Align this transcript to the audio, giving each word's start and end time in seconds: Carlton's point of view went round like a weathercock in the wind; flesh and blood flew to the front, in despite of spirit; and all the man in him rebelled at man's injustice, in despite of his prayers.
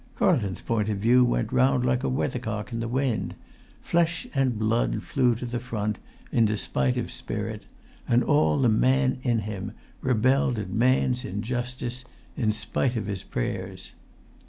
Carlton's 0.15 0.61
point 0.61 0.89
of 0.89 0.97
view 0.97 1.23
went 1.23 1.51
round 1.53 1.85
like 1.85 2.03
a 2.03 2.09
weathercock 2.09 2.73
in 2.73 2.79
the 2.79 2.87
wind; 2.87 3.35
flesh 3.83 4.25
and 4.33 4.57
blood 4.57 5.03
flew 5.03 5.35
to 5.35 5.45
the 5.45 5.59
front, 5.59 5.99
in 6.31 6.43
despite 6.43 6.97
of 6.97 7.11
spirit; 7.11 7.67
and 8.07 8.23
all 8.23 8.59
the 8.59 8.67
man 8.67 9.19
in 9.21 9.37
him 9.41 9.73
rebelled 10.01 10.57
at 10.57 10.71
man's 10.71 11.23
injustice, 11.23 12.03
in 12.35 12.49
despite 12.49 12.95
of 12.95 13.05
his 13.05 13.21
prayers. 13.21 13.91